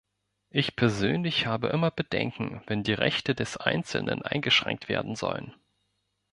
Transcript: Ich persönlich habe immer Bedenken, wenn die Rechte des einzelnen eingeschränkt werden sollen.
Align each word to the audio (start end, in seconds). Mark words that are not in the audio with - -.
Ich 0.49 0.75
persönlich 0.75 1.45
habe 1.45 1.67
immer 1.67 1.91
Bedenken, 1.91 2.63
wenn 2.65 2.81
die 2.81 2.93
Rechte 2.95 3.35
des 3.35 3.57
einzelnen 3.57 4.23
eingeschränkt 4.23 4.89
werden 4.89 5.15
sollen. 5.15 5.53